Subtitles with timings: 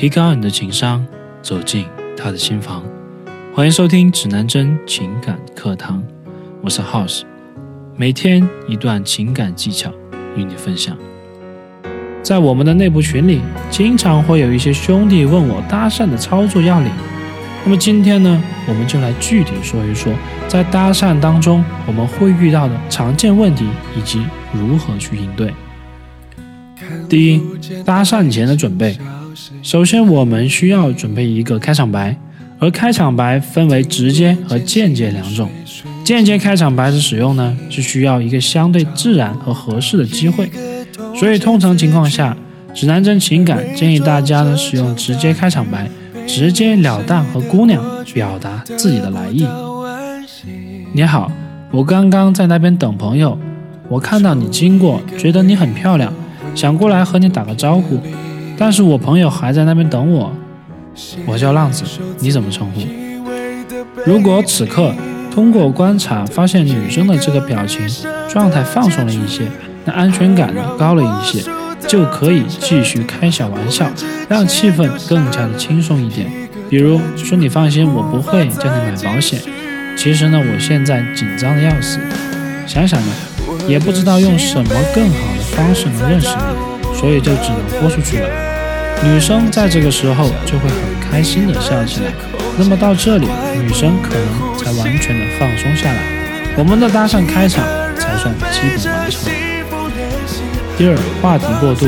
[0.00, 1.06] 提高你的情商，
[1.42, 1.84] 走进
[2.16, 2.82] 他的心房。
[3.54, 6.02] 欢迎收听指南针情感课堂，
[6.62, 7.20] 我是 House，
[7.98, 9.92] 每天一段情感技巧
[10.34, 10.96] 与你分享。
[12.22, 16.90] 在我们的内部群里，经常会有一些兄弟问我搭讪的操作要领。
[17.62, 20.10] 那么今天呢，我们就来具体说一说，
[20.48, 24.24] 在搭讪当中我们会遇到的常见问题以及
[24.54, 25.52] 如何去应对。
[27.06, 27.42] 第一，
[27.84, 28.96] 搭讪前的准备。
[29.62, 32.16] 首先，我们需要准备一个开场白，
[32.58, 35.48] 而开场白分为直接和间接两种。
[36.04, 40.50] 间接开场白的使用呢，是需要一个相对自然和合适的机会，
[41.14, 42.36] 所以通常情况下，
[42.74, 45.88] 指南针情感建议大家呢使用直接开场白，
[46.26, 49.46] 直截了当和姑娘表达自己的来意。
[50.92, 51.30] 你好，
[51.70, 53.38] 我刚刚在那边等朋友，
[53.88, 56.12] 我看到你经过，觉得你很漂亮，
[56.54, 58.00] 想过来和你打个招呼。
[58.60, 60.30] 但是我朋友还在那边等我，
[61.24, 61.82] 我叫浪子，
[62.18, 62.82] 你怎么称呼？
[64.04, 64.92] 如果此刻
[65.32, 67.80] 通过观察发现女生的这个表情
[68.28, 69.44] 状态放松了一些，
[69.86, 71.42] 那安全感呢高了一些，
[71.88, 73.90] 就可以继续开小玩笑，
[74.28, 76.30] 让气氛更加的轻松一点。
[76.68, 79.40] 比如说你放心，我不会叫你买保险。
[79.96, 81.98] 其实呢，我现在紧张的要死，
[82.66, 83.12] 想想呢，
[83.66, 88.49] 也不知道用什么更好的方式能认识你，所以就只能豁出去了。
[89.02, 92.12] 女生在这个时候就会很开心的笑起来，
[92.58, 93.26] 那么到这里，
[93.58, 96.02] 女生可能才完全的放松下来，
[96.56, 97.64] 我们的搭讪开场
[97.96, 99.32] 才算基本完成。
[100.76, 101.86] 第二，话题过渡，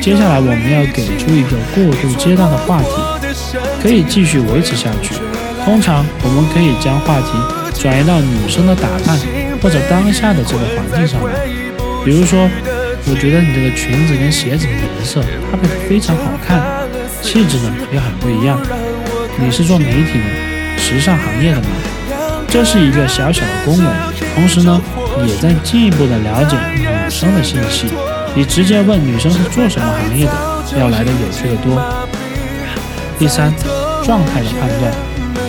[0.00, 2.90] 接下来我们要给出一个过渡阶段的话题，
[3.82, 5.14] 可以继续维持下去。
[5.64, 9.18] 通常我们可以将话题转移到女生的打扮
[9.62, 11.32] 或者当下的这个环境上来，
[12.04, 12.46] 比如说。
[13.04, 16.62] 我觉得你这个裙子跟鞋子的颜色搭配的非常好看，
[17.20, 18.60] 气质呢也很不一样。
[19.38, 21.66] 你是做媒体的，时尚行业的吗？
[22.48, 23.84] 这是一个小小的恭维，
[24.34, 24.80] 同时呢
[25.26, 27.86] 也在进一步的了解女生的信息，
[28.34, 30.32] 你直接问女生是做什么行业的
[30.78, 31.82] 要来的有趣的多。
[33.18, 33.52] 第三，
[34.04, 34.92] 状态的判断，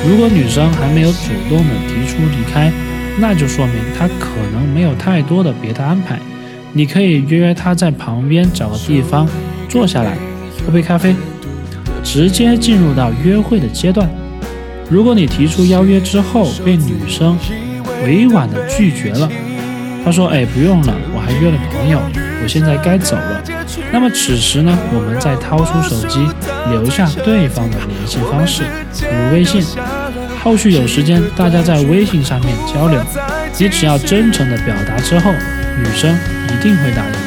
[0.07, 2.71] 如果女生还没有主动的提出离开，
[3.19, 6.19] 那就说明她可能没有太多的别的安排。
[6.75, 9.29] 你可以约约他在旁边找个地方
[9.69, 10.17] 坐下来
[10.65, 11.15] 喝杯咖啡，
[12.03, 14.09] 直接进入到约会的阶段。
[14.89, 17.37] 如果你提出邀约之后被女生
[18.03, 19.29] 委婉的拒绝了，
[20.03, 21.99] 他说：“哎，不用了，我还约了朋友，
[22.43, 23.43] 我现在该走了。”
[23.93, 26.27] 那么此时呢，我们再掏出手机
[26.71, 28.63] 留下对方的联系方式，
[28.99, 29.63] 比如微信。
[30.43, 32.99] 后续有时间，大家在微信上面交流，
[33.59, 35.31] 你只要真诚的表达之后。
[35.75, 36.15] 女生
[36.45, 37.17] 一定会答应的。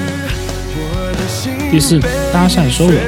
[1.68, 2.00] 第四，
[2.32, 3.00] 搭讪收尾，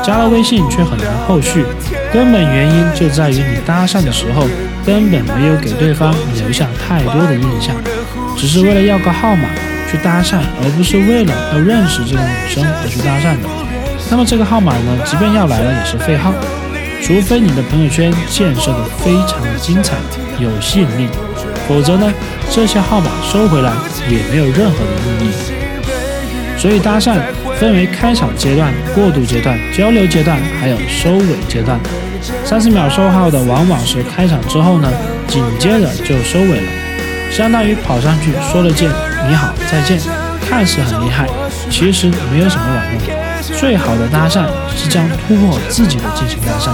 [0.00, 1.64] 加了微信却很难后续，
[2.12, 4.46] 根本原因就在于你搭讪的时候
[4.86, 7.74] 根本没有给对方留下太多的印象，
[8.36, 9.48] 只是为了要个号码
[9.90, 13.48] 去搭讪，而不是为了要认识这个女生而去搭讪的。
[14.10, 16.32] 那么这个号码呢，即便要来了也是废号，
[17.02, 19.96] 除非你的朋友圈建设的非常的精彩，
[20.38, 21.08] 有吸引力。
[21.68, 22.12] 否则呢，
[22.50, 23.72] 这些号码收回来
[24.08, 25.32] 也没有任何的意义。
[26.56, 27.18] 所以搭讪
[27.58, 31.78] 分为开场阶段、过渡阶段、交流阶段，还有收尾阶段。
[32.44, 34.88] 三十秒收号的往往是开场之后呢，
[35.26, 36.72] 紧接着就收尾了，
[37.30, 38.90] 相当于跑上去说了件
[39.28, 40.00] 你好再见，
[40.48, 41.28] 看似很厉害，
[41.70, 43.00] 其实没有什么卵用。
[43.58, 46.70] 最好的搭讪是将突破自己的进行搭讪。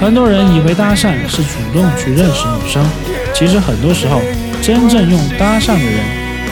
[0.00, 2.84] 很多人以为搭讪是主动去认识女生。
[3.32, 4.20] 其实很多时候，
[4.60, 6.00] 真正用搭讪的人，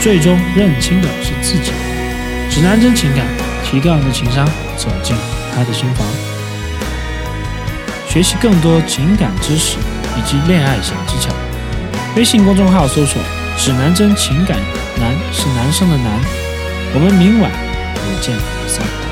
[0.01, 1.73] 最终认清的是自己。
[2.51, 3.27] 指南针情感，
[3.65, 4.47] 提高你的情商，
[4.77, 5.17] 走进
[5.55, 6.07] 他的心房。
[8.09, 9.77] 学习更多情感知识
[10.17, 11.31] 以及恋爱小技巧，
[12.19, 13.23] 微信公众号搜索
[13.57, 14.59] “指南针情感”，
[14.99, 16.21] 男是男生的男。
[16.93, 17.49] 我们明晚
[17.95, 19.08] 不见不散。